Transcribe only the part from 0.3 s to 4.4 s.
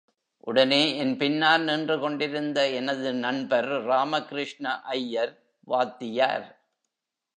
உடனே என் பின்னால் நின்று கொண்டிருந்த எனது நண்பர் ராம